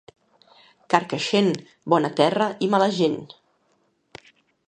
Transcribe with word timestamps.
Carcaixent, 0.93 1.49
bona 1.95 2.11
terra 2.21 2.49
i 2.67 2.69
mala 2.73 2.89
gent. 2.97 3.21